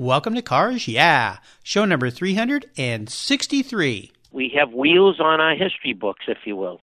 [0.00, 4.12] Welcome to Cars Yeah, show number 363.
[4.32, 6.80] We have wheels on our history books, if you will.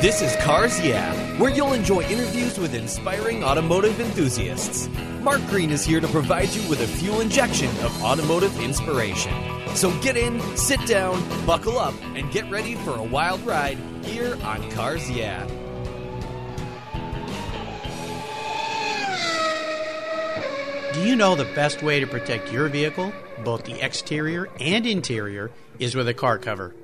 [0.00, 4.88] This is Cars Yeah, where you'll enjoy interviews with inspiring automotive enthusiasts.
[5.20, 9.34] Mark Green is here to provide you with a fuel injection of automotive inspiration.
[9.74, 13.76] So get in, sit down, buckle up, and get ready for a wild ride
[14.06, 15.46] here on Cars Yeah.
[21.00, 23.10] Do you know the best way to protect your vehicle,
[23.42, 26.74] both the exterior and interior, is with a car cover?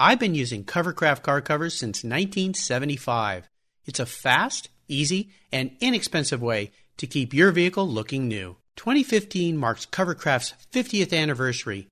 [0.00, 3.46] I've been using Covercraft car covers since 1975.
[3.84, 8.56] It's a fast, easy, and inexpensive way to keep your vehicle looking new.
[8.76, 11.88] 2015 marks Covercraft's 50th anniversary.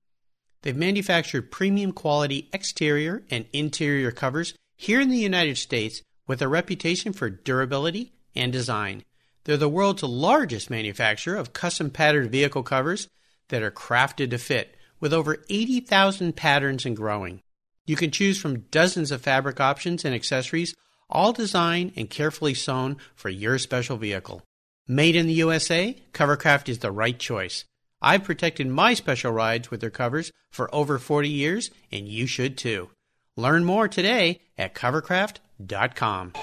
[0.63, 6.47] They've manufactured premium quality exterior and interior covers here in the United States with a
[6.47, 9.03] reputation for durability and design.
[9.47, 13.07] They're the world's largest manufacturer of custom patterned vehicle covers
[13.47, 17.39] that are crafted to fit, with over 80,000 patterns and growing.
[17.85, 20.75] You can choose from dozens of fabric options and accessories,
[21.09, 24.43] all designed and carefully sewn for your special vehicle.
[24.85, 27.63] Made in the USA, Covercraft is the right choice.
[28.01, 32.57] I've protected my special rides with their covers for over 40 years, and you should
[32.57, 32.89] too.
[33.37, 36.33] Learn more today at covercraft.com.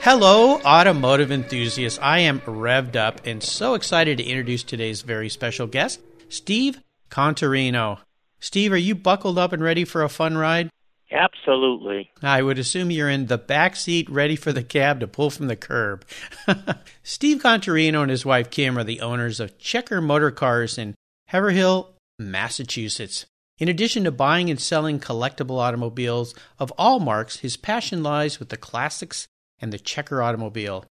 [0.00, 1.98] Hello, automotive enthusiasts.
[2.00, 7.98] I am revved up and so excited to introduce today's very special guest, Steve Contarino.
[8.38, 10.70] Steve, are you buckled up and ready for a fun ride?
[11.10, 12.10] Absolutely.
[12.22, 15.48] I would assume you're in the back seat ready for the cab to pull from
[15.48, 16.04] the curb.
[17.02, 20.94] Steve Contarino and his wife Kim are the owners of Checker Motor Cars in
[21.26, 21.90] Haverhill,
[22.20, 23.26] Massachusetts.
[23.58, 28.50] In addition to buying and selling collectible automobiles of all marks, his passion lies with
[28.50, 29.26] the classics
[29.60, 30.84] and the Checker automobile.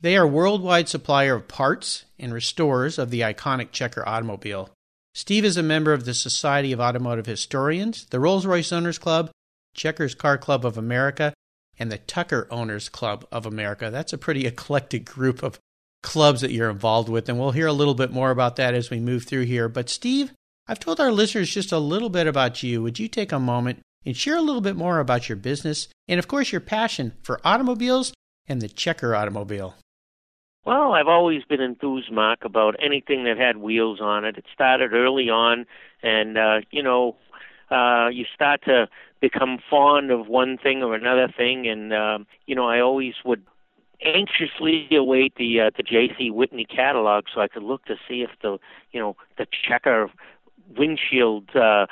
[0.00, 4.70] They are worldwide supplier of parts and restorers of the iconic Checker automobile.
[5.14, 9.30] Steve is a member of the Society of Automotive Historians, the Rolls Royce Owners Club,
[9.74, 11.34] Checkers Car Club of America,
[11.78, 13.90] and the Tucker Owners Club of America.
[13.90, 15.58] That's a pretty eclectic group of
[16.02, 18.90] clubs that you're involved with, and we'll hear a little bit more about that as
[18.90, 19.68] we move through here.
[19.68, 20.32] But, Steve,
[20.66, 22.82] I've told our listeners just a little bit about you.
[22.82, 26.18] Would you take a moment and share a little bit more about your business and,
[26.18, 28.12] of course, your passion for automobiles
[28.46, 29.74] and the Checker automobile?
[30.64, 34.36] Well, I've always been enthused, Mark, about anything that had wheels on it.
[34.36, 35.66] It started early on,
[36.02, 37.16] and uh, you know,
[37.70, 38.88] uh, you start to
[39.20, 43.42] become fond of one thing or another thing, and uh, you know, I always would
[44.04, 46.30] anxiously await the uh, the J.C.
[46.30, 48.58] Whitney catalog so I could look to see if the
[48.92, 50.10] you know the checker
[50.76, 51.86] windshield uh,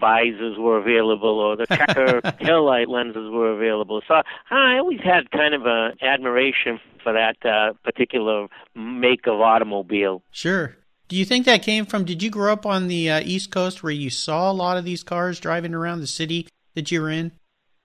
[0.00, 4.02] visors were available or the checker tail light lenses were available.
[4.06, 10.22] So I always had kind of an admiration for that uh, particular make of automobile.
[10.30, 10.76] Sure.
[11.08, 12.04] Do you think that came from?
[12.04, 14.84] Did you grow up on the uh, East Coast where you saw a lot of
[14.84, 17.32] these cars driving around the city that you were in?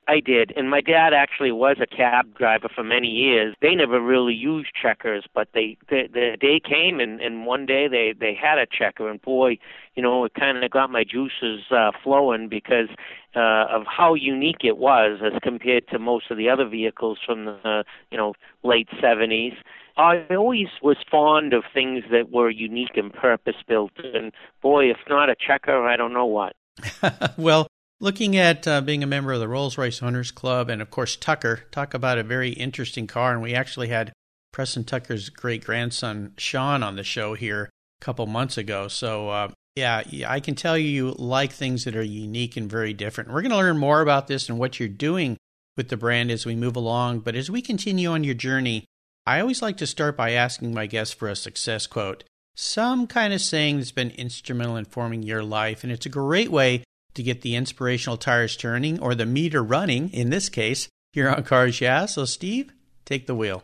[0.08, 3.56] I did, and my dad actually was a cab driver for many years.
[3.62, 7.88] They never really used checkers, but they the, the day came, and and one day
[7.88, 9.58] they they had a checker, and boy,
[9.96, 12.90] you know, it kind of got my juices uh, flowing because
[13.36, 17.46] uh, of how unique it was as compared to most of the other vehicles from
[17.46, 18.34] the uh, you know
[18.64, 19.56] late '70s.
[19.96, 24.32] I always was fond of things that were unique and purpose built, and
[24.62, 26.56] boy, if not a checker, I don't know what.
[27.38, 27.68] well,
[28.04, 31.16] looking at uh, being a member of the Rolls Royce Owners Club, and of course
[31.16, 31.62] Tucker.
[31.72, 34.12] Talk about a very interesting car, and we actually had
[34.52, 37.70] Preston Tucker's great grandson Sean on the show here
[38.02, 38.90] a couple months ago.
[38.90, 39.48] So uh,
[39.78, 43.32] yeah, I can tell you you like things that are unique and very different.
[43.32, 45.38] We're going to learn more about this and what you're doing
[45.78, 47.22] with the brand as we move along.
[47.22, 48.84] But as we continue on your journey,
[49.26, 53.32] I always like to start by asking my guests for a success quote, some kind
[53.32, 55.84] of saying that's been instrumental in forming your life.
[55.84, 60.10] And it's a great way to get the inspirational tires turning or the meter running,
[60.10, 62.06] in this case, here on Cars Yeah.
[62.06, 62.74] So, Steve,
[63.06, 63.64] take the wheel.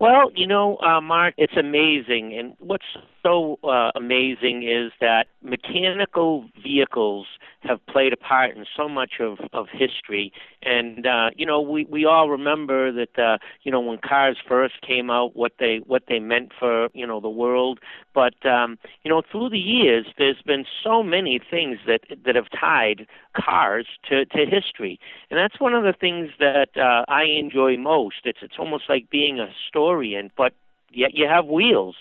[0.00, 2.36] Well, you know, uh, Mark, it's amazing.
[2.38, 2.84] And what's
[3.24, 7.26] so uh, amazing is that mechanical vehicles
[7.60, 10.32] have played a part in so much of, of history.
[10.62, 14.80] And, uh, you know, we, we all remember that, uh, you know, when cars first
[14.80, 17.80] came out, what they, what they meant for, you know, the world.
[18.14, 22.50] But, um, you know, through the years, there's been so many things that, that have
[22.58, 23.06] tied
[23.36, 25.00] cars to, to history.
[25.30, 28.20] And that's one of the things that uh, I enjoy most.
[28.24, 30.52] It's, it's almost like being a historian, but
[30.90, 31.96] yet you have wheels.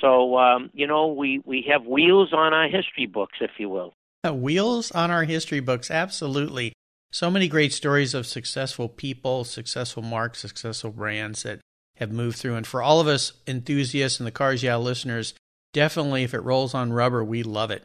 [0.00, 3.94] So um, you know, we we have wheels on our history books, if you will.
[4.28, 6.72] Wheels on our history books, absolutely.
[7.10, 11.60] So many great stories of successful people, successful marks, successful brands that
[11.96, 12.56] have moved through.
[12.56, 15.34] And for all of us enthusiasts and the Cars Yeah listeners,
[15.72, 17.82] definitely if it rolls on rubber, we love it.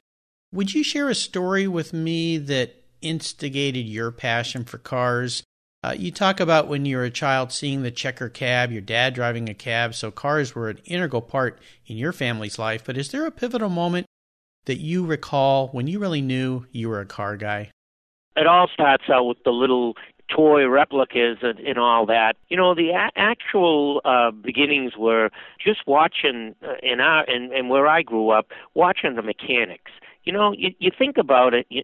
[0.52, 5.44] Would you share a story with me that instigated your passion for cars?
[5.84, 9.14] Uh, you talk about when you were a child seeing the checker cab, your dad
[9.14, 12.84] driving a cab, so cars were an integral part in your family's life.
[12.86, 14.06] But is there a pivotal moment
[14.66, 17.72] that you recall when you really knew you were a car guy?
[18.36, 19.96] It all starts out with the little
[20.28, 22.36] toy replicas and, and all that.
[22.50, 25.30] You know, the a- actual uh, beginnings were
[25.64, 29.92] just watching uh, in our and, and where I grew up, watching the mechanics
[30.26, 31.68] you know, you, you think about it.
[31.70, 31.84] You,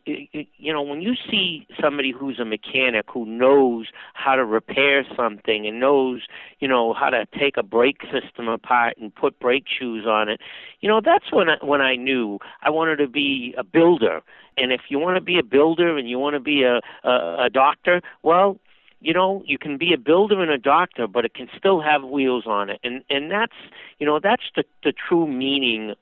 [0.58, 5.68] you, know, when you see somebody who's a mechanic who knows how to repair something
[5.68, 6.22] and knows,
[6.60, 10.42] you know, how to take a brake system apart and put brake shoes on it,
[10.80, 14.22] you know, that's when I, when I knew I wanted to be a builder.
[14.58, 17.46] And if you want to be a builder and you want to be a, a,
[17.46, 18.58] a doctor, well,
[19.02, 22.04] you know you can be a builder and a doctor but it can still have
[22.04, 23.56] wheels on it and and that's
[23.98, 25.96] you know that's the the true meaning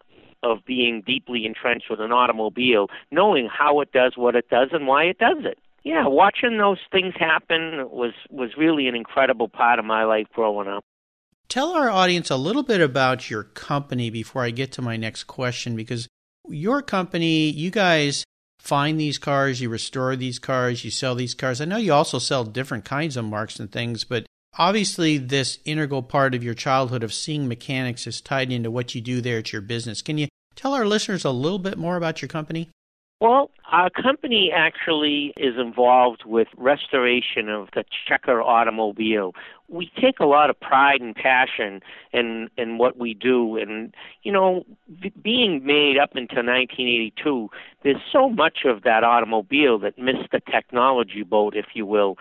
[0.43, 4.87] of being deeply entrenched with an automobile, knowing how it does what it does and
[4.87, 5.57] why it does it.
[5.83, 10.67] Yeah, watching those things happen was was really an incredible part of my life growing
[10.67, 10.83] up.
[11.47, 15.23] Tell our audience a little bit about your company before I get to my next
[15.23, 16.07] question because
[16.47, 18.23] your company, you guys
[18.59, 21.59] find these cars, you restore these cars, you sell these cars.
[21.59, 24.25] I know you also sell different kinds of marks and things, but
[24.57, 29.01] obviously this integral part of your childhood of seeing mechanics is tied into what you
[29.01, 30.01] do there at your business.
[30.01, 30.27] Can you
[30.59, 32.69] tell our listeners a little bit more about your company?
[33.21, 39.35] Well, our company actually is involved with restoration of the checker automobile.
[39.67, 41.81] We take a lot of pride and passion
[42.13, 44.63] in in what we do, and you know,
[45.01, 47.49] b- being made up until 1982,
[47.83, 52.17] there's so much of that automobile that missed the technology boat, if you will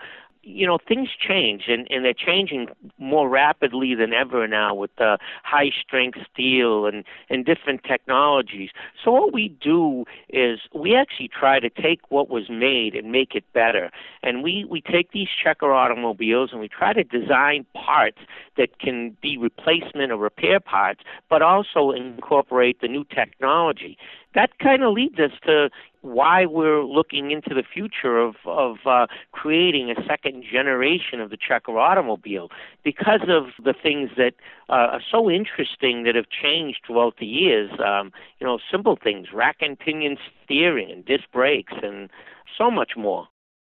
[0.49, 2.67] you know things change and and they're changing
[2.97, 8.71] more rapidly than ever now with the high strength steel and and different technologies.
[9.03, 13.35] So what we do is we actually try to take what was made and make
[13.35, 13.91] it better.
[14.23, 18.19] And we we take these checker automobiles and we try to design parts
[18.57, 23.97] that can be replacement or repair parts but also incorporate the new technology
[24.35, 25.69] that kind of leads us to
[26.01, 31.37] why we're looking into the future of of uh, creating a second generation of the
[31.37, 32.49] checker automobile
[32.83, 34.33] because of the things that
[34.69, 37.71] uh, are so interesting that have changed throughout the years.
[37.85, 42.09] Um, you know, simple things, rack and pinion steering and disc brakes and
[42.57, 43.27] so much more.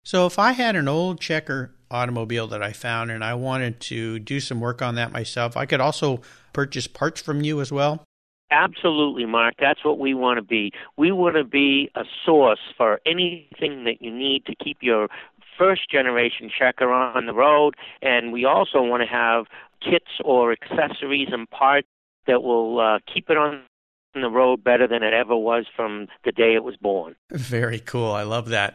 [0.04, 4.18] So if I had an old checker automobile that I found and I wanted to
[4.18, 6.20] do some work on that myself, I could also
[6.52, 8.04] purchase parts from you as well.
[8.52, 9.54] Absolutely, Mark.
[9.58, 10.72] That's what we want to be.
[10.98, 15.08] We want to be a source for anything that you need to keep your
[15.58, 19.46] first generation checker on the road, and we also want to have
[19.80, 21.88] kits or accessories and parts
[22.26, 23.62] that will uh, keep it on
[24.14, 27.16] the road better than it ever was from the day it was born.
[27.30, 28.12] Very cool.
[28.12, 28.74] I love that.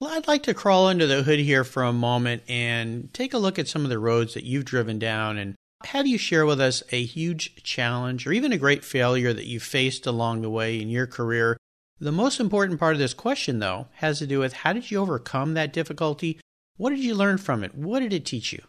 [0.00, 3.38] Well, I'd like to crawl under the hood here for a moment and take a
[3.38, 6.60] look at some of the roads that you've driven down and have you share with
[6.60, 10.80] us a huge challenge or even a great failure that you faced along the way
[10.80, 11.56] in your career?
[11.98, 14.98] The most important part of this question, though, has to do with how did you
[15.00, 16.38] overcome that difficulty?
[16.76, 17.74] What did you learn from it?
[17.74, 18.62] What did it teach you?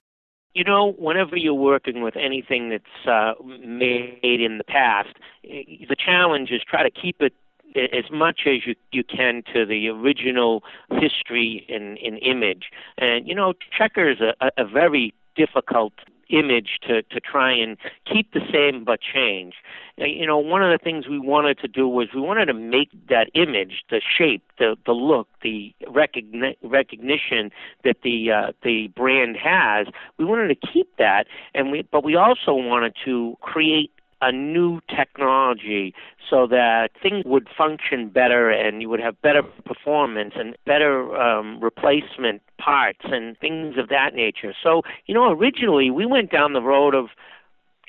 [0.54, 6.52] You know, whenever you're working with anything that's uh, made in the past, the challenge
[6.52, 7.34] is try to keep it
[7.76, 12.66] as much as you you can to the original history and, and image.
[12.98, 15.94] And you know, checker is a, a very difficult
[16.32, 17.78] image to, to try and
[18.12, 19.56] keep the same but change.
[19.98, 22.90] You know, one of the things we wanted to do was we wanted to make
[23.10, 27.52] that image, the shape, the the look, the recogni- recognition
[27.84, 29.88] that the uh, the brand has.
[30.18, 34.80] We wanted to keep that, and we but we also wanted to create a new
[34.88, 35.94] technology
[36.30, 41.60] so that things would function better and you would have better performance and better um,
[41.60, 44.54] replacement parts and things of that nature.
[44.62, 47.08] So, you know, originally we went down the road of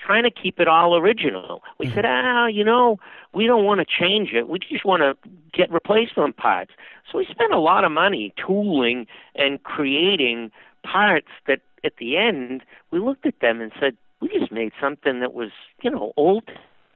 [0.05, 1.62] trying to keep it all original.
[1.79, 1.95] We mm-hmm.
[1.95, 2.99] said, ah, you know,
[3.33, 4.49] we don't want to change it.
[4.49, 5.17] We just want to
[5.53, 6.73] get replacement parts.
[7.11, 10.51] So we spent a lot of money tooling and creating
[10.83, 15.21] parts that at the end we looked at them and said, we just made something
[15.21, 15.50] that was,
[15.83, 16.45] you know, old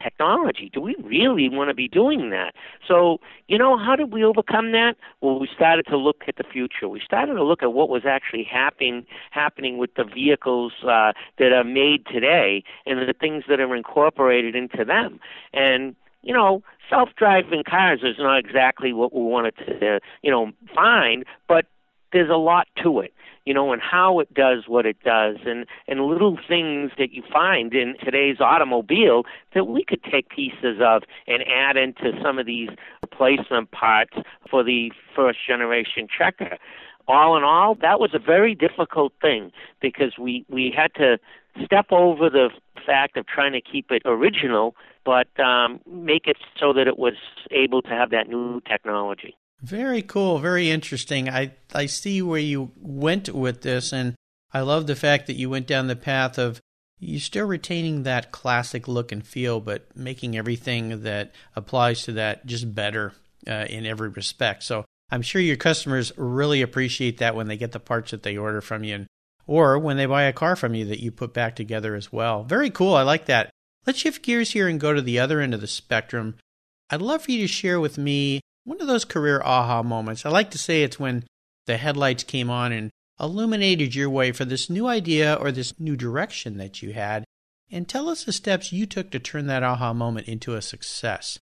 [0.00, 0.70] technology.
[0.72, 2.54] Do we really want to be doing that?
[2.86, 3.18] So,
[3.48, 4.96] you know, how did we overcome that?
[5.20, 6.88] Well, we started to look at the future.
[6.88, 11.52] We started to look at what was actually happening happening with the vehicles uh, that
[11.52, 15.18] are made today and the things that are incorporated into them.
[15.52, 21.24] And you know, self-driving cars is not exactly what we wanted to, you know, find,
[21.46, 21.66] but
[22.16, 23.12] there's a lot to it
[23.46, 27.22] you know, and how it does what it does, and and little things that you
[27.32, 29.22] find in today's automobile
[29.54, 32.68] that we could take pieces of and add into some of these
[33.02, 34.14] replacement parts
[34.50, 36.58] for the first generation checker.
[37.08, 41.18] All in all, that was a very difficult thing because we we had to
[41.64, 42.50] step over the
[42.84, 47.14] fact of trying to keep it original, but um, make it so that it was
[47.52, 49.36] able to have that new technology.
[49.62, 51.28] Very cool, very interesting.
[51.28, 54.14] I I see where you went with this and
[54.52, 56.60] I love the fact that you went down the path of
[56.98, 62.46] you still retaining that classic look and feel but making everything that applies to that
[62.46, 63.12] just better
[63.46, 64.62] uh, in every respect.
[64.62, 68.36] So I'm sure your customers really appreciate that when they get the parts that they
[68.36, 69.06] order from you and,
[69.46, 72.44] or when they buy a car from you that you put back together as well.
[72.44, 72.94] Very cool.
[72.94, 73.50] I like that.
[73.86, 76.36] Let's shift gears here and go to the other end of the spectrum.
[76.90, 80.26] I'd love for you to share with me one of those career aha moments.
[80.26, 81.24] I like to say it's when
[81.66, 85.96] the headlights came on and illuminated your way for this new idea or this new
[85.96, 87.24] direction that you had.
[87.70, 91.38] And tell us the steps you took to turn that aha moment into a success.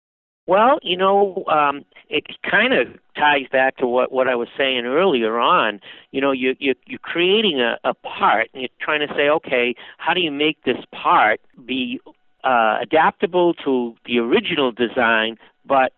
[0.46, 4.84] Well, you know, um, it kind of ties back to what, what I was saying
[4.86, 5.80] earlier on.
[6.10, 9.74] You know, you, you, you're creating a, a part and you're trying to say, okay,
[9.98, 12.00] how do you make this part be
[12.42, 15.36] uh, adaptable to the original design,
[15.66, 15.92] but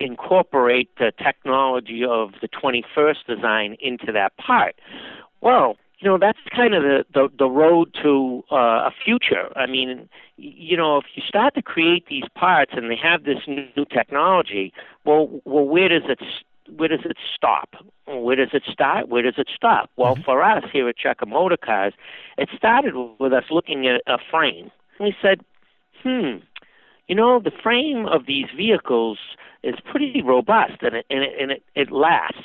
[0.00, 4.76] incorporate the technology of the 21st design into that part.
[5.40, 9.50] Well, you know that's kind of the the, the road to uh, a future.
[9.56, 13.38] I mean, you know, if you start to create these parts and they have this
[13.46, 14.72] new technology,
[15.04, 16.20] well, well, where does it
[16.76, 17.76] where does it stop?
[18.06, 19.08] Where does it start?
[19.08, 19.90] Where does it stop?
[19.96, 20.24] Well, mm-hmm.
[20.24, 21.94] for us here at Checker Motor Cars,
[22.36, 24.70] it started with us looking at a frame.
[25.00, 25.40] We said,
[26.02, 26.38] hmm,
[27.08, 29.18] you know, the frame of these vehicles
[29.62, 32.44] is pretty robust and it, and it, and it, it lasts.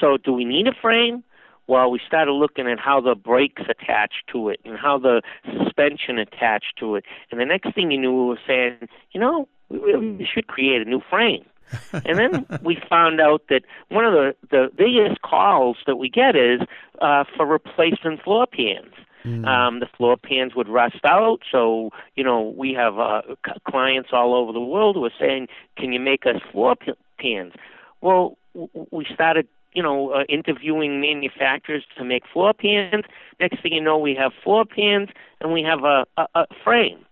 [0.00, 1.22] So, do we need a frame?
[1.66, 5.22] Well, we started looking at how the brakes attached to it and how the
[5.58, 7.04] suspension attached to it.
[7.30, 10.82] And the next thing you knew, we were saying, you know, we really should create
[10.82, 11.44] a new frame.
[11.92, 16.36] and then we found out that one of the, the biggest calls that we get
[16.36, 16.60] is
[17.00, 18.92] uh, for replacement floor pans.
[19.24, 19.46] Mm.
[19.46, 21.40] Um, the floor pans would rust out.
[21.50, 25.48] So, you know, we have uh, c- clients all over the world who are saying,
[25.76, 27.54] can you make us floor p- pans?
[28.02, 33.04] Well, w- we started, you know, uh, interviewing manufacturers to make floor pans.
[33.40, 35.08] Next thing you know, we have floor pans
[35.40, 37.04] and we have a, a, a frame.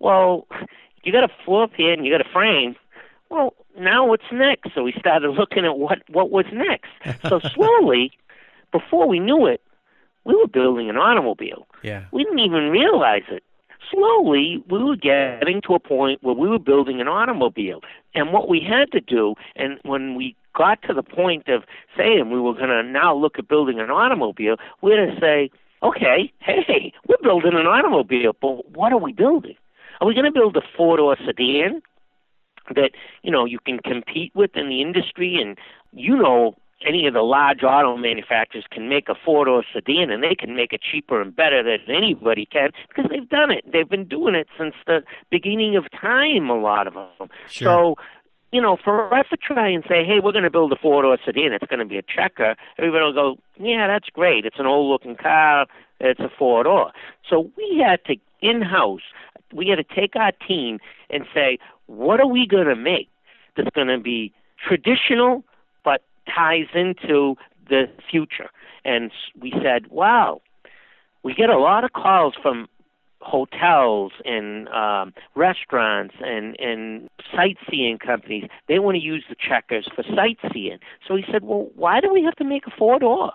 [0.00, 0.46] Well,
[1.04, 2.74] you got a floor pan, you got a frame.
[3.30, 4.74] Well, now what's next?
[4.74, 6.90] So we started looking at what what was next.
[7.28, 8.10] So slowly,
[8.72, 9.60] before we knew it,
[10.26, 11.66] we were building an automobile.
[11.82, 12.04] Yeah.
[12.12, 13.44] We didn't even realize it.
[13.92, 17.80] Slowly, we were getting to a point where we were building an automobile.
[18.14, 21.62] And what we had to do, and when we got to the point of
[21.96, 25.50] saying we were going to now look at building an automobile, we had to say,
[25.84, 29.54] okay, hey, we're building an automobile, but what are we building?
[30.00, 31.80] Are we going to build a four door sedan
[32.74, 32.90] that,
[33.22, 35.56] you know, you can compete with in the industry and
[35.92, 40.22] you know any of the large auto manufacturers can make a four door sedan and
[40.22, 43.64] they can make it cheaper and better than anybody can because they've done it.
[43.70, 47.28] They've been doing it since the beginning of time, a lot of them.
[47.48, 47.66] Sure.
[47.66, 47.94] So,
[48.52, 51.02] you know, for us to try and say, hey, we're going to build a four
[51.02, 54.44] door sedan, it's going to be a checker, everybody will go, yeah, that's great.
[54.44, 55.66] It's an old looking car,
[56.00, 56.92] it's a four door.
[57.28, 59.00] So we had to in house,
[59.52, 60.78] we had to take our team
[61.10, 63.08] and say, what are we going to make
[63.56, 64.32] that's going to be
[64.68, 65.44] traditional
[66.34, 67.36] ties into
[67.68, 68.50] the future.
[68.84, 70.40] And we said, wow,
[71.22, 72.68] we get a lot of calls from
[73.20, 78.44] hotels and um, restaurants and, and sightseeing companies.
[78.68, 80.78] They want to use the checkers for sightseeing.
[81.06, 83.32] So we said, well, why do we have to make a four door?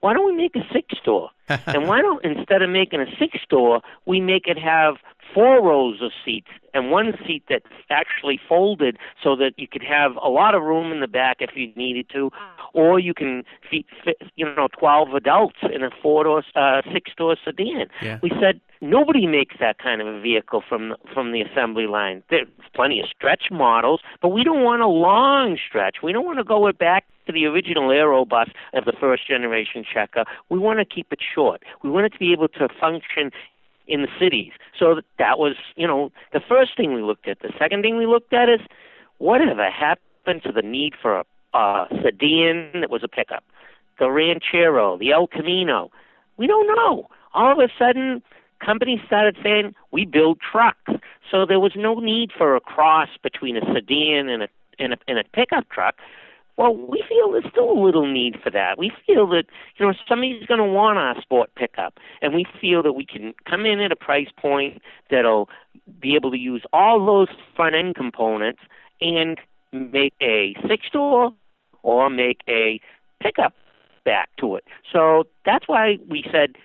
[0.00, 1.30] Why don't we make a six door?
[1.48, 4.96] and why don't instead of making a six door, we make it have
[5.34, 10.16] four rows of seats and one seat that's actually folded so that you could have
[10.22, 12.30] a lot of room in the back if you needed to,
[12.72, 17.10] or you can fit, fit you know, 12 adults in a four door, uh, six
[17.16, 17.86] door sedan.
[18.02, 18.18] Yeah.
[18.22, 22.22] We said nobody makes that kind of a vehicle from from the assembly line.
[22.30, 25.96] There's plenty of stretch models, but we don't want a long stretch.
[26.02, 29.84] We don't want to go it back to the original Aerobus of the first generation
[29.84, 30.24] checker.
[30.48, 31.62] We want to keep it short.
[31.84, 33.30] We want it to be able to function
[33.86, 34.52] in the cities.
[34.78, 37.40] So that was, you know, the first thing we looked at.
[37.40, 38.60] The second thing we looked at is
[39.18, 41.24] whatever happened to the need for a,
[41.58, 43.44] a sedan that was a pickup,
[43.98, 45.90] the Ranchero, the El Camino.
[46.36, 47.08] We don't know.
[47.34, 48.22] All of a sudden,
[48.64, 50.92] companies started saying we build trucks.
[51.30, 54.96] So there was no need for a cross between a sedan and a and a,
[55.08, 55.96] and a pickup truck
[56.58, 58.78] Well, we feel there's still a little need for that.
[58.78, 59.44] We feel that
[59.76, 63.32] you know somebody's going to want our sport pickup, and we feel that we can
[63.48, 65.48] come in at a price point that'll
[66.00, 68.60] be able to use all those front end components
[69.00, 69.38] and
[69.72, 71.32] make a six door
[71.84, 72.80] or make a
[73.22, 73.54] pickup
[74.04, 74.64] back to it.
[74.92, 76.56] So that's why we said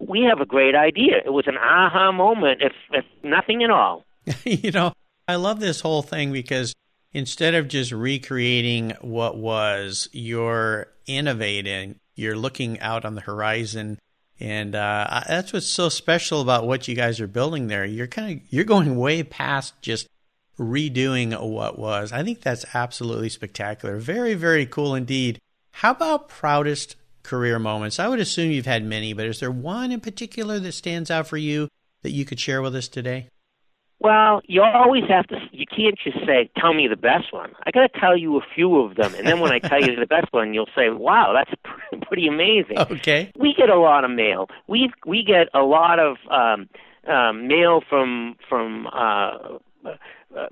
[0.00, 1.18] we have a great idea.
[1.24, 4.04] It was an aha moment, if, if nothing at all.
[4.44, 4.92] you know,
[5.28, 6.74] I love this whole thing because
[7.12, 13.98] instead of just recreating what was, you're innovating, you're looking out on the horizon.
[14.40, 17.84] And uh, that's what's so special about what you guys are building there.
[17.84, 20.08] You're kind of you're going way past just
[20.58, 22.12] redoing what was.
[22.12, 23.98] I think that's absolutely spectacular.
[23.98, 25.38] Very, very cool indeed.
[25.72, 27.98] How about proudest career moments?
[27.98, 31.26] I would assume you've had many, but is there one in particular that stands out
[31.26, 31.68] for you
[32.02, 33.28] that you could share with us today?
[34.02, 35.36] Well, you always have to.
[35.52, 38.40] You can't just say, "Tell me the best one." I got to tell you a
[38.54, 41.32] few of them, and then when I tell you the best one, you'll say, "Wow,
[41.32, 43.30] that's pretty amazing." Okay.
[43.38, 44.48] We get a lot of mail.
[44.66, 46.68] We we get a lot of um,
[47.06, 49.58] um, mail from from uh,
[50.36, 50.46] uh,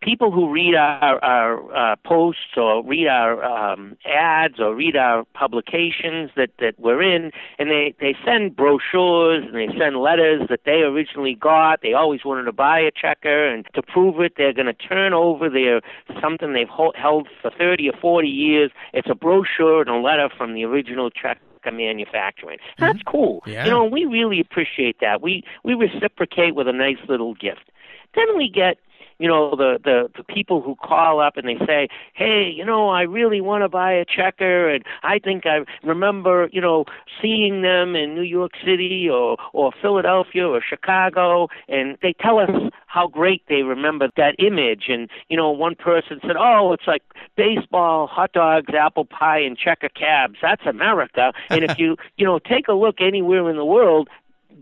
[0.00, 5.24] people who read our, our uh, posts or read our um, ads or read our
[5.34, 10.60] publications that, that we're in, and they, they send brochures and they send letters that
[10.64, 11.80] they originally got.
[11.82, 15.12] They always wanted to buy a checker, and to prove it, they're going to turn
[15.12, 15.80] over their
[16.20, 18.70] something they've ho- held for 30 or 40 years.
[18.92, 21.40] It's a brochure and a letter from the original checker
[21.72, 22.58] manufacturing.
[22.78, 23.10] That's mm-hmm.
[23.10, 23.42] cool.
[23.44, 23.64] Yeah.
[23.64, 25.20] You know, we really appreciate that.
[25.20, 27.70] We we reciprocate with a nice little gift.
[28.14, 28.78] Then we get
[29.18, 32.88] you know the the the people who call up and they say hey you know
[32.88, 36.84] i really want to buy a checker and i think i remember you know
[37.20, 42.50] seeing them in new york city or or philadelphia or chicago and they tell us
[42.96, 44.84] how great they remember that image.
[44.88, 47.02] And you know one person said oh it's like
[47.36, 50.38] baseball hot dogs apple pie and checker cabs.
[50.40, 51.32] That's america.
[51.50, 54.08] And if you you know take a look anywhere in the world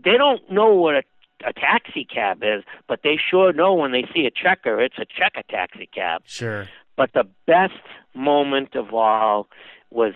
[0.03, 1.03] they don't know what a
[1.45, 5.05] a taxi cab is, but they sure know when they see a checker, it's a
[5.05, 6.21] checker taxi cab.
[6.25, 6.67] Sure.
[6.95, 7.73] But the best
[8.13, 9.47] moment of all
[9.91, 10.13] was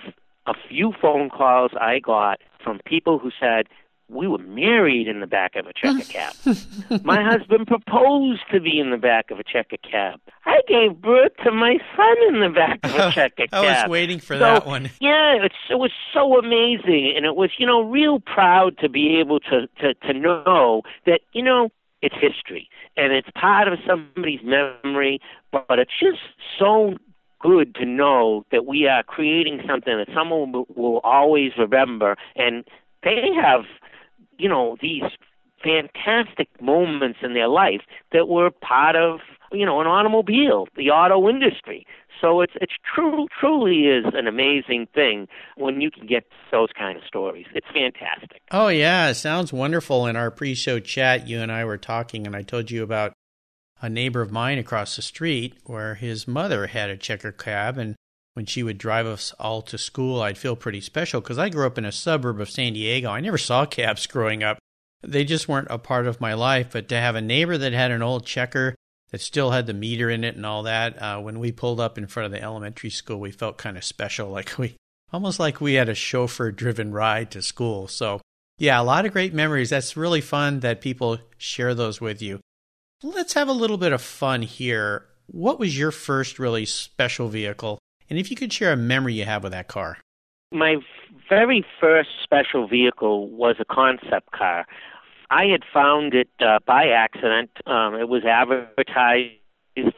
[0.47, 3.67] a few phone calls I got from people who said,
[4.09, 6.33] we were married in the back of a checker cab.
[7.03, 10.19] my husband proposed to be in the back of a checker cab.
[10.45, 13.53] I gave birth to my son in the back of a checker cab.
[13.53, 14.89] I was waiting for so, that one.
[14.99, 19.39] Yeah, it was so amazing, and it was you know real proud to be able
[19.41, 21.69] to to to know that you know
[22.01, 25.19] it's history and it's part of somebody's memory,
[25.51, 26.19] but, but it's just
[26.57, 26.95] so
[27.39, 32.65] good to know that we are creating something that someone will always remember and
[33.03, 33.61] they have
[34.39, 35.03] you know, these
[35.63, 39.19] fantastic moments in their life that were part of,
[39.51, 41.85] you know, an automobile, the auto industry.
[42.21, 46.97] So it's it's true truly is an amazing thing when you can get those kind
[46.97, 47.45] of stories.
[47.53, 48.41] It's fantastic.
[48.51, 50.05] Oh yeah, sounds wonderful.
[50.05, 53.13] In our pre-show chat, you and I were talking, and I told you about
[53.81, 57.95] a neighbor of mine across the street where his mother had a checker cab, and
[58.39, 61.67] when she would drive us all to school, I'd feel pretty special because I grew
[61.67, 63.09] up in a suburb of San Diego.
[63.09, 64.59] I never saw cabs growing up.
[65.01, 66.69] They just weren't a part of my life.
[66.71, 68.75] But to have a neighbor that had an old checker
[69.11, 71.97] that still had the meter in it and all that, uh, when we pulled up
[71.97, 74.77] in front of the elementary school, we felt kind of special, like we
[75.11, 77.89] almost like we had a chauffeur driven ride to school.
[77.89, 78.21] So,
[78.57, 79.71] yeah, a lot of great memories.
[79.71, 82.39] That's really fun that people share those with you.
[83.03, 85.07] Let's have a little bit of fun here.
[85.25, 89.25] What was your first really special vehicle and if you could share a memory you
[89.25, 89.97] have with that car.
[90.51, 90.77] My
[91.29, 94.65] very first special vehicle was a concept car.
[95.29, 97.51] I had found it uh, by accident.
[97.67, 99.35] Um, it was advertised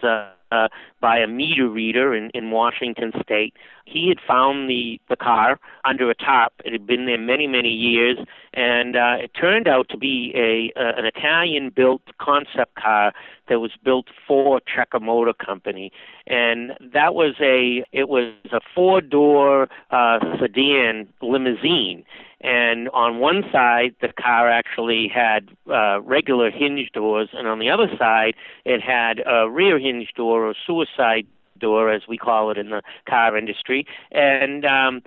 [0.03, 0.67] uh, uh,
[1.01, 3.55] by a meter reader in, in Washington State.
[3.85, 6.53] He had found the, the car under a tarp.
[6.63, 8.17] It had been there many, many years,
[8.53, 13.11] and uh, it turned out to be a uh, an Italian-built concept car
[13.49, 15.91] that was built for Checker Motor Company,
[16.27, 22.05] and that was a it was a four-door uh, sedan limousine
[22.41, 27.69] and on one side the car actually had uh, regular hinge doors, and on the
[27.69, 28.33] other side
[28.65, 30.55] it had a rear hinge door or
[30.95, 31.27] suicide
[31.59, 35.01] door, as we call it in the car industry, and um,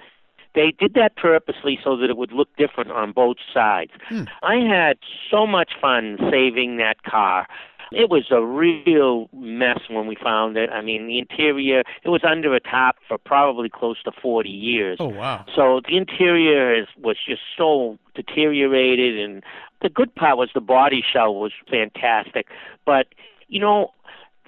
[0.55, 3.91] they did that purposely so that it would look different on both sides.
[4.09, 4.25] Hmm.
[4.43, 4.99] I had
[5.31, 7.47] so much fun saving that car.
[7.93, 10.71] It was a real mess when we found it.
[10.71, 14.97] I mean, the interior, it was under a top for probably close to 40 years.
[15.01, 15.45] Oh, wow.
[15.55, 19.45] So the interior is, was just so deteriorated, and
[19.83, 22.47] the good part was the body shell was fantastic.
[22.85, 23.09] But,
[23.49, 23.93] you know,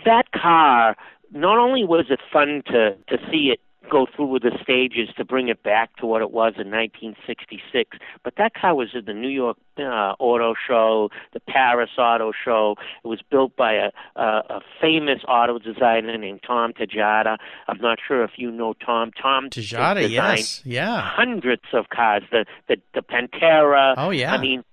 [0.05, 0.97] that car,
[1.33, 3.61] not only was it fun to, to see it
[3.91, 7.99] go through the stages to bring it back to what it was in 1966.
[8.25, 12.77] But that car was at the New York uh, Auto Show, the Paris Auto Show.
[13.05, 17.37] It was built by a, a, a famous auto designer named Tom Tjaarda.
[17.69, 19.11] I'm not sure if you know Tom.
[19.21, 22.23] Tom Tjaarda, yes, yeah, hundreds of cars.
[22.31, 23.95] The the the Pantera.
[23.97, 24.35] Oh yeah.
[24.35, 24.65] I mean,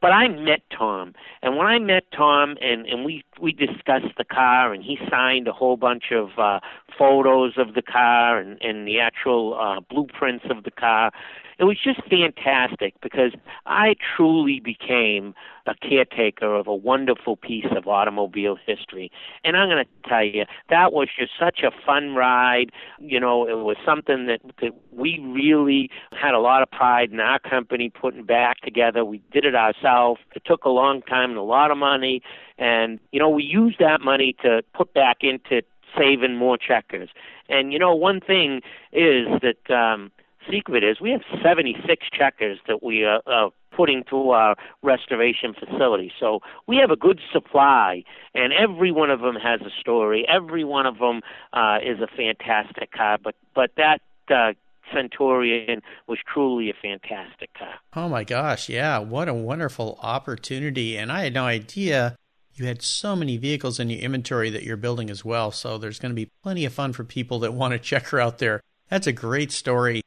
[0.00, 4.24] but I met Tom, and when I met Tom, and and we we discussed the
[4.24, 6.60] car, and he signed a whole bunch of uh,
[6.98, 11.10] photos of the car and and the actual uh, blueprints of the car,
[11.58, 13.32] it was just fantastic because
[13.64, 15.34] I truly became
[15.66, 19.10] a caretaker of a wonderful piece of automobile history.
[19.42, 22.70] And I'm going to tell you, that was just such a fun ride.
[22.98, 27.20] You know, it was something that, that we really had a lot of pride in
[27.20, 29.04] our company putting back together.
[29.04, 30.20] We did it ourselves.
[30.34, 32.22] It took a long time and a lot of money.
[32.58, 35.62] And, you know, we used that money to put back into
[35.96, 37.08] saving more checkers.
[37.48, 38.60] And, you know, one thing
[38.92, 40.10] is that, um,
[40.50, 46.12] secret is we have 76 checkers that we are uh, putting to our restoration facility.
[46.18, 48.04] So we have a good supply,
[48.34, 50.26] and every one of them has a story.
[50.28, 51.20] Every one of them
[51.52, 53.18] uh, is a fantastic car.
[53.22, 54.52] But but that uh,
[54.92, 57.74] Centurion was truly a fantastic car.
[57.94, 60.96] Oh my gosh, yeah, what a wonderful opportunity.
[60.96, 62.16] And I had no idea
[62.56, 65.50] you had so many vehicles in your inventory that you're building as well.
[65.50, 68.20] So there's going to be plenty of fun for people that want to check her
[68.20, 68.62] out there.
[68.88, 70.02] That's a great story.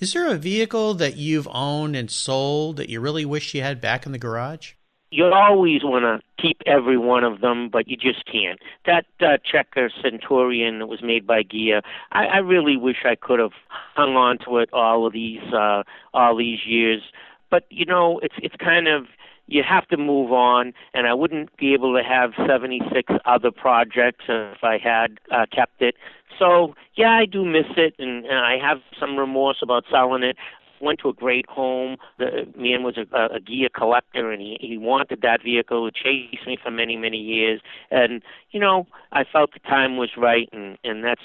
[0.00, 3.82] Is there a vehicle that you've owned and sold that you really wish you had
[3.82, 4.72] back in the garage?
[5.10, 8.58] You always want to keep every one of them, but you just can't.
[8.86, 11.82] That uh, Checker Centurion that was made by Ghia,
[12.12, 15.82] I, I really wish I could have hung on to it all of these uh,
[16.14, 17.02] all these years.
[17.50, 19.06] But you know, it's it's kind of
[19.50, 24.24] you have to move on, and I wouldn't be able to have 76 other projects
[24.28, 25.96] if I had uh, kept it.
[26.38, 30.36] So yeah, I do miss it, and, and I have some remorse about selling it.
[30.80, 31.98] Went to a great home.
[32.18, 35.86] The man was a, a Ghia collector, and he he wanted that vehicle.
[35.86, 37.60] It chased me for many many years,
[37.90, 41.20] and you know I felt the time was right, and and that's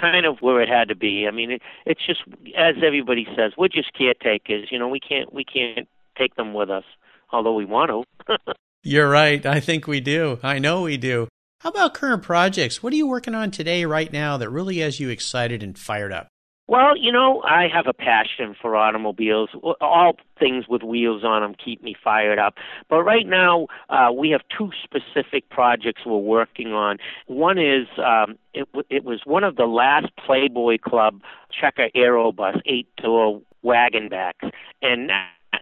[0.00, 1.26] kind of where it had to be.
[1.28, 2.22] I mean, it, it's just
[2.58, 4.68] as everybody says, we're just caretakers.
[4.72, 6.84] You know, we can't we can't take them with us,
[7.32, 8.38] although we want to.
[8.82, 9.44] You're right.
[9.44, 10.38] I think we do.
[10.42, 11.28] I know we do.
[11.60, 12.82] How about current projects?
[12.82, 16.12] What are you working on today, right now, that really has you excited and fired
[16.12, 16.28] up?
[16.68, 19.50] Well, you know, I have a passion for automobiles.
[19.80, 22.54] All things with wheels on them keep me fired up.
[22.88, 26.98] But right now, uh, we have two specific projects we're working on.
[27.28, 31.20] One is um, it, it was one of the last Playboy Club
[31.52, 34.46] Checker Aerobus eight door wagon backs,
[34.82, 35.10] and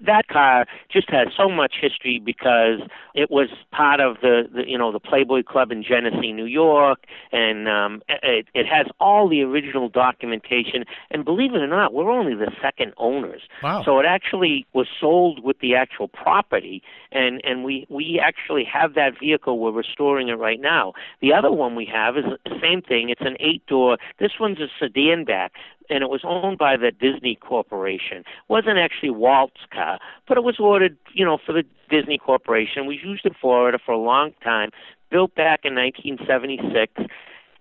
[0.04, 2.80] that car just has so much history because
[3.14, 7.04] it was part of the, the you know the Playboy Club in Genesee, New York,
[7.32, 10.84] and um, it, it has all the original documentation.
[11.10, 13.42] And believe it or not, we're only the second owners.
[13.62, 13.82] Wow.
[13.84, 18.94] So it actually was sold with the actual property, and and we we actually have
[18.94, 19.58] that vehicle.
[19.58, 20.92] We're restoring it right now.
[21.20, 23.10] The other one we have is the same thing.
[23.10, 23.98] It's an eight door.
[24.18, 25.52] This one's a sedan back
[25.90, 28.18] and it was owned by the Disney Corporation.
[28.18, 32.86] It wasn't actually Walt's car, but it was ordered, you know, for the Disney Corporation.
[32.86, 34.70] We used in Florida for a long time,
[35.10, 36.92] built back in 1976.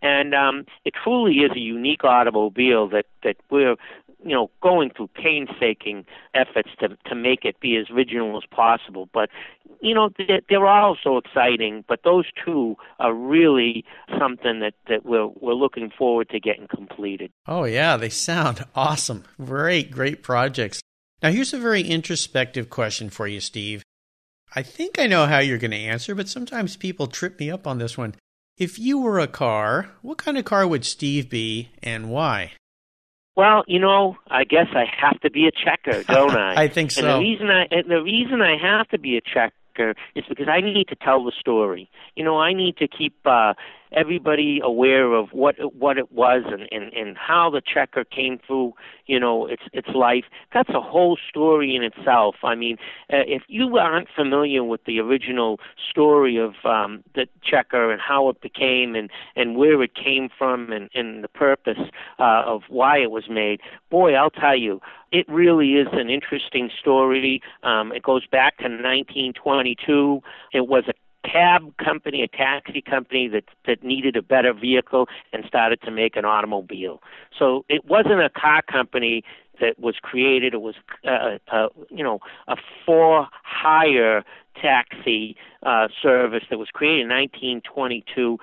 [0.01, 3.77] And um, it truly is a unique automobile that, that we're
[4.23, 9.09] you know, going through painstaking efforts to to make it be as original as possible.
[9.13, 9.29] But
[9.81, 11.83] you know, they're, they're all so exciting.
[11.87, 13.85] But those two are really
[14.17, 17.31] something that that we're we're looking forward to getting completed.
[17.47, 19.23] Oh yeah, they sound awesome.
[19.43, 20.81] Great, great projects.
[21.21, 23.83] Now here's a very introspective question for you, Steve.
[24.55, 27.65] I think I know how you're going to answer, but sometimes people trip me up
[27.65, 28.13] on this one.
[28.55, 32.51] If you were a car, what kind of car would Steve be and why?
[33.35, 36.63] Well, you know, I guess I have to be a checker, don't I?
[36.63, 37.01] I think so.
[37.01, 40.61] And the reason I the reason I have to be a checker is because I
[40.61, 41.89] need to tell the story.
[42.15, 43.53] You know, I need to keep uh
[43.93, 48.73] everybody aware of what what it was and, and and how the checker came through
[49.05, 50.25] you know its its life.
[50.53, 52.35] That's a whole story in itself.
[52.43, 52.77] I mean
[53.11, 58.29] uh, if you aren't familiar with the original story of um the checker and how
[58.29, 61.77] it became and and where it came from and and the purpose
[62.19, 66.71] uh of why it was made boy i'll tell you it really is an interesting
[66.79, 67.41] story.
[67.61, 70.21] Um it goes back to 1922
[70.53, 75.43] it was a cab company, a taxi company that that needed a better vehicle and
[75.45, 77.01] started to make an automobile.
[77.37, 79.23] So it wasn't a car company
[79.59, 80.53] that was created.
[80.53, 82.55] It was uh, uh, you know a
[82.85, 84.23] for hire
[84.61, 88.37] taxi uh, service that was created in 1922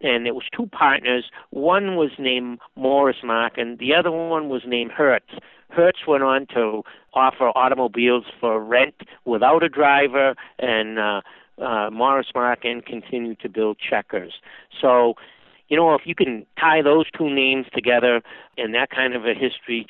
[0.00, 1.24] and it was two partners.
[1.50, 5.32] One was named Morris Mark, and the other one was named Hertz.
[5.70, 6.82] Hertz went on to
[7.14, 11.22] offer automobiles for rent without a driver, and uh,
[11.58, 14.34] uh, Morris Markin continued to build checkers.
[14.80, 15.14] So,
[15.68, 18.22] you know, if you can tie those two names together
[18.56, 19.86] and that kind of a history,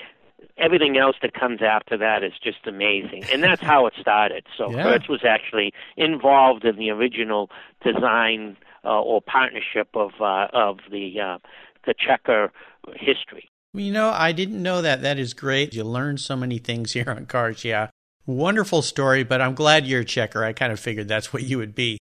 [0.57, 3.25] everything else that comes after that is just amazing.
[3.33, 4.47] And that's how it started.
[4.57, 4.85] So Yeah.
[4.85, 7.51] Hertz was actually involved in the original
[7.85, 11.39] design uh, or partnership of uh, of the uh,
[11.85, 12.53] the checker
[12.95, 13.51] history.
[13.75, 15.03] You know, I didn't know that.
[15.03, 15.75] That is great.
[15.75, 17.65] You learn so many things here on Cars.
[17.65, 17.89] Yeah.
[18.27, 20.43] Wonderful story, but I'm glad you're a checker.
[20.43, 21.99] I kind of figured that's what you would be.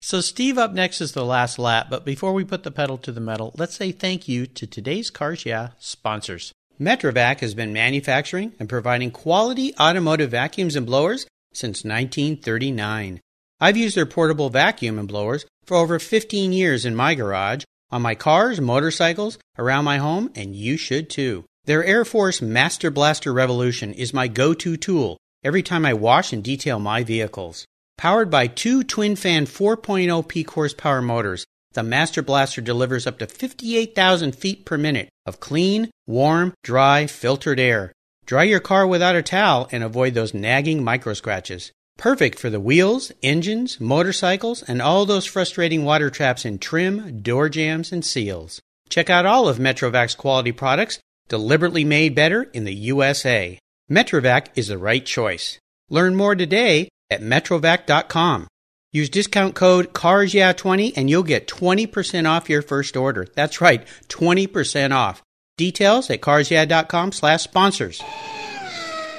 [0.00, 1.88] So, Steve, up next is the last lap.
[1.90, 5.10] But before we put the pedal to the metal, let's say thank you to today's
[5.10, 6.52] Cars Yeah sponsors.
[6.80, 13.20] Metrovac has been manufacturing and providing quality automotive vacuums and blowers since 1939.
[13.60, 18.00] I've used their portable vacuum and blowers for over 15 years in my garage, on
[18.00, 21.44] my cars, motorcycles, around my home, and you should too.
[21.66, 26.34] Their Air Force Master Blaster Revolution is my go to tool every time I wash
[26.34, 27.64] and detail my vehicles.
[27.96, 33.26] Powered by two twin fan 4.0 peak horsepower motors, the Master Blaster delivers up to
[33.26, 37.94] 58,000 feet per minute of clean, warm, dry, filtered air.
[38.26, 41.72] Dry your car without a towel and avoid those nagging micro scratches.
[41.96, 47.48] Perfect for the wheels, engines, motorcycles, and all those frustrating water traps in trim, door
[47.48, 48.60] jams, and seals.
[48.90, 53.58] Check out all of Metrovac's quality products, deliberately made better in the USA.
[53.90, 55.58] Metrovac is the right choice.
[55.88, 58.46] Learn more today at metrovac.com.
[58.92, 63.26] Use discount code CARSYEAH20 and you'll get 20% off your first order.
[63.34, 65.22] That's right, 20% off.
[65.56, 68.02] Details at carsyeah.com slash sponsors.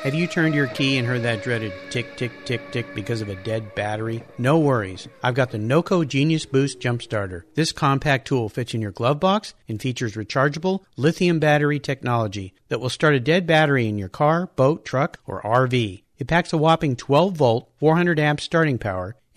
[0.04, 3.28] Have you turned your key and heard that dreaded tick, tick, tick, tick because of
[3.28, 4.24] a dead battery?
[4.38, 5.10] No worries.
[5.22, 7.46] I've got the NOCO Genius Boost Jump Starter.
[7.56, 12.80] This compact tool fits in your glove box and features rechargeable lithium battery technology that
[12.80, 16.04] will start a dead battery in your car, boat, truck, or RV.
[16.18, 19.18] It packs a whopping 12 volt, 400 amp starting power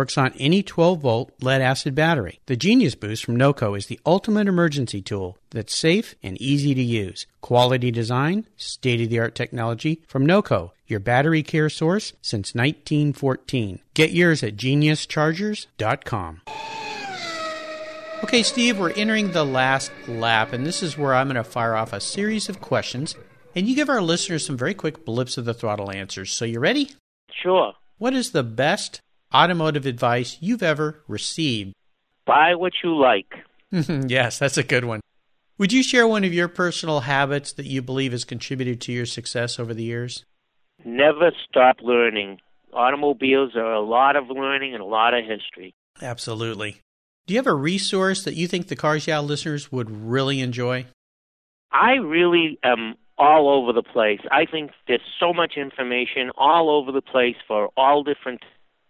[0.00, 2.40] Works on any 12 volt lead acid battery.
[2.46, 6.80] The Genius Boost from NOCO is the ultimate emergency tool that's safe and easy to
[6.80, 7.26] use.
[7.42, 13.80] Quality design, state of the art technology from NOCO, your battery care source since 1914.
[13.92, 16.40] Get yours at geniuschargers.com.
[18.24, 21.76] Okay, Steve, we're entering the last lap, and this is where I'm going to fire
[21.76, 23.16] off a series of questions,
[23.54, 26.32] and you give our listeners some very quick blips of the throttle answers.
[26.32, 26.90] So, you ready?
[27.42, 27.74] Sure.
[27.98, 29.02] What is the best
[29.34, 31.74] automotive advice you've ever received?
[32.26, 33.34] Buy what you like.
[34.08, 35.00] yes, that's a good one.
[35.58, 39.06] Would you share one of your personal habits that you believe has contributed to your
[39.06, 40.24] success over the years?
[40.84, 42.38] Never stop learning.
[42.72, 45.74] Automobiles are a lot of learning and a lot of history.
[46.00, 46.80] Absolutely.
[47.26, 50.86] Do you have a resource that you think the Cars Yeah listeners would really enjoy?
[51.70, 54.20] I really am all over the place.
[54.30, 58.40] I think there's so much information all over the place for all different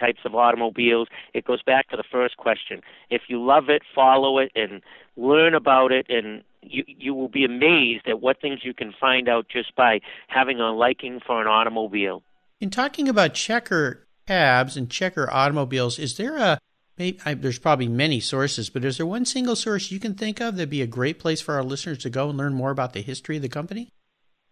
[0.01, 1.09] types of automobiles.
[1.35, 2.81] It goes back to the first question.
[3.11, 4.83] If you love it, follow it and
[5.17, 9.29] learn about it and you you will be amazed at what things you can find
[9.29, 12.23] out just by having a liking for an automobile.
[12.61, 16.59] In talking about checker cabs and checker automobiles, is there a
[16.99, 20.41] maybe, I, there's probably many sources, but is there one single source you can think
[20.41, 22.93] of that'd be a great place for our listeners to go and learn more about
[22.93, 23.91] the history of the company?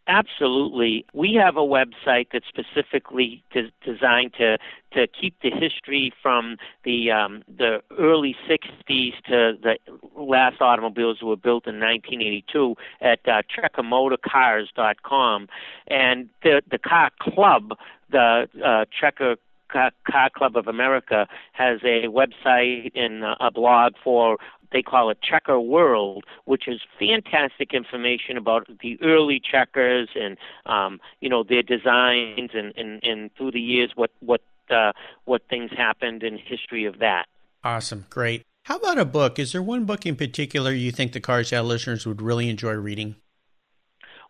[0.09, 1.05] Absolutely.
[1.13, 4.57] We have a website that's specifically de- designed to
[4.95, 9.77] to keep the history from the um, the early 60s to the
[10.17, 15.49] last automobiles were built in 1982 at uh, checkermotorcars.com.
[15.89, 17.75] And the the car club,
[18.11, 19.37] the uh, Checker
[19.71, 24.39] Car, Club of America, has a website and a blog for
[24.73, 31.01] they call it Checker World, which is fantastic information about the early checkers and um,
[31.21, 34.93] you know their designs and, and, and through the years what what uh,
[35.25, 37.27] what things happened in history of that.
[37.65, 38.43] Awesome, great.
[38.65, 39.39] How about a book?
[39.39, 42.73] Is there one book in particular you think the Cars Yeah listeners would really enjoy
[42.73, 43.17] reading?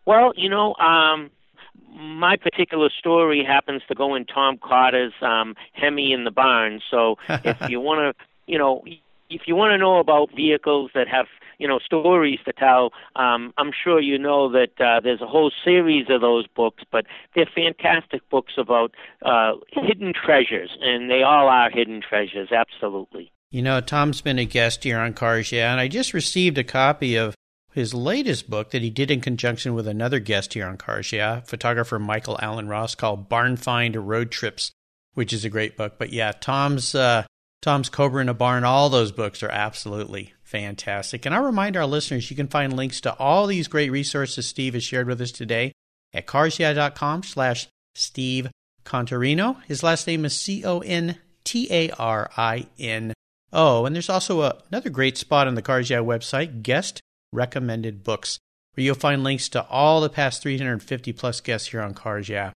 [0.05, 1.29] Well, you know, um,
[1.93, 6.81] my particular story happens to go in Tom Cotter's um, Hemi in the Barn.
[6.89, 8.83] So if you want to, you know,
[9.29, 13.53] if you want to know about vehicles that have you know stories to tell, um,
[13.57, 17.49] I'm sure you know that uh, there's a whole series of those books, but they're
[17.53, 23.31] fantastic books about uh, hidden treasures, and they all are hidden treasures, absolutely.
[23.51, 26.63] You know, Tom's been a guest here on Cars Yeah, and I just received a
[26.63, 27.35] copy of
[27.71, 31.41] his latest book that he did in conjunction with another guest here on Cars Yeah,
[31.41, 34.71] photographer Michael Alan Ross, called Barn Find Road Trips,
[35.13, 35.95] which is a great book.
[35.97, 37.25] But yeah, Tom's uh,
[37.61, 41.25] Tom's Cobra in a Barn, all those books are absolutely fantastic.
[41.25, 44.73] And I'll remind our listeners you can find links to all these great resources Steve
[44.73, 45.73] has shared with us today
[46.13, 48.49] at carsyeah.com slash Steve
[48.85, 49.61] Contarino.
[49.65, 53.13] His last name is C O N T A R I N
[53.51, 53.85] O.
[53.85, 57.01] And there's also a, another great spot on the Cars Yeah website, Guest
[57.33, 58.39] Recommended Books,
[58.73, 62.51] where you'll find links to all the past 350 plus guests here on Cars Yeah.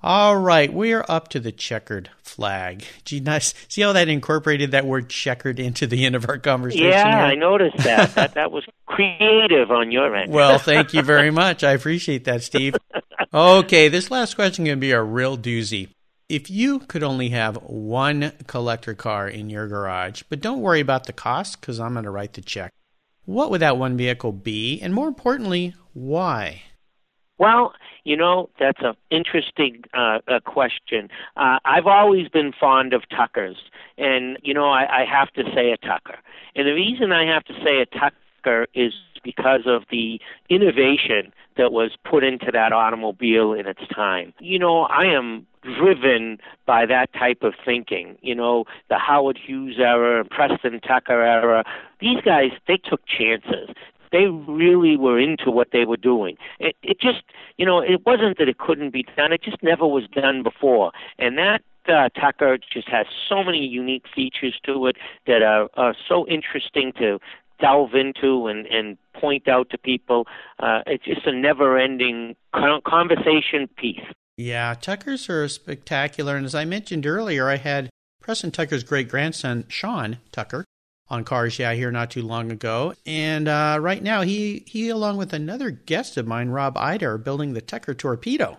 [0.00, 2.84] All right, we're up to the checkered flag.
[3.04, 3.52] Gee, nice.
[3.66, 6.86] See how that incorporated that word checkered into the end of our conversation?
[6.86, 7.26] Yeah, here?
[7.26, 8.14] I noticed that.
[8.14, 8.34] that.
[8.34, 10.32] That was creative on your end.
[10.32, 11.64] Well, thank you very much.
[11.64, 12.76] I appreciate that, Steve.
[13.34, 15.88] Okay, this last question is going to be a real doozy.
[16.28, 21.06] If you could only have one collector car in your garage, but don't worry about
[21.06, 22.72] the cost because I'm going to write the check,
[23.24, 24.80] what would that one vehicle be?
[24.80, 26.62] And more importantly, why?
[27.38, 27.72] Well,
[28.08, 31.10] you know, that's an interesting uh, uh, question.
[31.36, 33.58] Uh, I've always been fond of Tuckers,
[33.98, 36.16] and, you know, I, I have to say a Tucker.
[36.56, 40.18] And the reason I have to say a Tucker is because of the
[40.48, 44.32] innovation that was put into that automobile in its time.
[44.40, 48.16] You know, I am driven by that type of thinking.
[48.22, 51.62] You know, the Howard Hughes era, Preston Tucker era.
[52.00, 53.68] These guys, they took chances
[54.12, 56.36] they really were into what they were doing.
[56.58, 57.22] It, it just,
[57.56, 59.32] you know, it wasn't that it couldn't be done.
[59.32, 60.92] It just never was done before.
[61.18, 65.94] And that uh, Tucker just has so many unique features to it that are, are
[66.08, 67.18] so interesting to
[67.60, 70.26] delve into and, and point out to people.
[70.60, 72.36] Uh, it's just a never-ending
[72.86, 74.00] conversation piece.
[74.36, 76.36] Yeah, Tuckers are spectacular.
[76.36, 77.90] And as I mentioned earlier, I had
[78.22, 80.64] Preston Tucker's great grandson, Sean Tucker,
[81.10, 82.94] on Cars Yeah here not too long ago.
[83.06, 87.18] And uh, right now, he, he, along with another guest of mine, Rob Ida, are
[87.18, 88.58] building the Tucker Torpedo,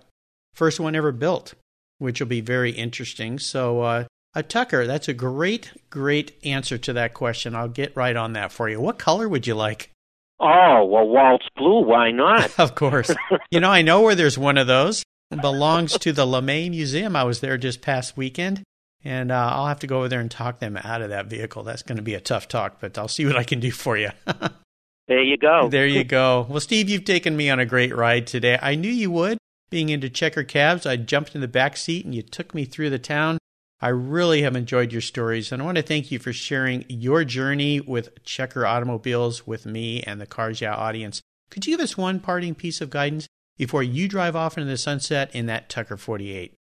[0.54, 1.54] first one ever built,
[1.98, 3.40] which will be very interesting.
[3.40, 7.56] So, uh, a Tucker, that's a great, great answer to that question.
[7.56, 8.80] I'll get right on that for you.
[8.80, 9.92] What color would you like?
[10.40, 12.52] Oh, well, waltz blue, why not?
[12.60, 13.12] of course.
[13.52, 15.04] you know, I know where there's one of those.
[15.32, 17.16] It belongs to the LeMay Museum.
[17.16, 18.64] I was there just past weekend
[19.04, 21.64] and uh, I'll have to go over there and talk them out of that vehicle.
[21.64, 23.98] That's going to be a tough talk, but I'll see what I can do for
[23.98, 24.10] you.
[25.08, 25.70] there you go.
[25.70, 26.46] There you go.
[26.50, 28.60] Well, Steve, you've taken me on a great ride today.
[28.62, 29.38] I knew you would.
[29.70, 32.90] Being into checker cabs, I jumped in the back seat and you took me through
[32.90, 33.38] the town.
[33.82, 37.24] I really have enjoyed your stories, and I want to thank you for sharing your
[37.24, 41.22] journey with Checker Automobiles with me and the Cars Yeah audience.
[41.50, 44.78] Could you give us one parting piece of guidance before you drive off into the
[44.78, 46.54] sunset in that Tucker 48?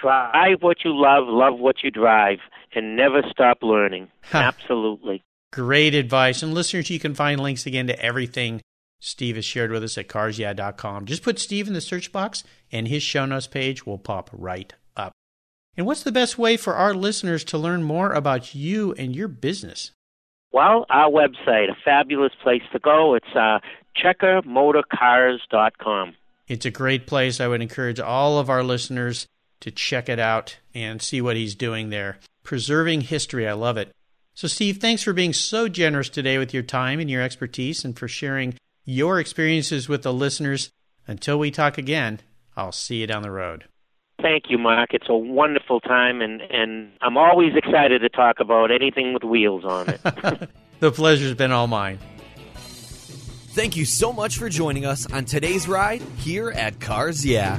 [0.00, 2.38] Drive what you love, love what you drive,
[2.74, 4.08] and never stop learning.
[4.32, 5.22] Absolutely.
[5.52, 6.42] Great advice.
[6.42, 8.60] And listeners, you can find links again to everything
[9.00, 11.04] Steve has shared with us at carsyeah.com.
[11.04, 14.72] Just put Steve in the search box, and his show notes page will pop right
[14.96, 15.12] up.
[15.76, 19.28] And what's the best way for our listeners to learn more about you and your
[19.28, 19.92] business?
[20.52, 23.14] Well, our website, a fabulous place to go.
[23.14, 23.58] It's uh,
[24.02, 26.14] checkermotorcars.com.
[26.48, 27.38] It's a great place.
[27.40, 29.26] I would encourage all of our listeners
[29.60, 32.18] to check it out and see what he's doing there.
[32.42, 33.92] Preserving history, I love it.
[34.34, 37.98] So, Steve, thanks for being so generous today with your time and your expertise and
[37.98, 40.70] for sharing your experiences with the listeners.
[41.08, 42.20] Until we talk again,
[42.56, 43.64] I'll see you down the road.
[44.20, 44.92] Thank you, Mark.
[44.92, 49.64] It's a wonderful time, and, and I'm always excited to talk about anything with wheels
[49.64, 50.00] on it.
[50.80, 51.98] the pleasure's been all mine.
[52.56, 57.58] Thank you so much for joining us on today's ride here at Cars Yeah.